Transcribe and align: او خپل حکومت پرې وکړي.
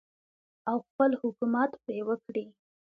او 0.69 0.77
خپل 0.89 1.11
حکومت 1.21 1.71
پرې 1.83 1.99
وکړي. 2.09 2.45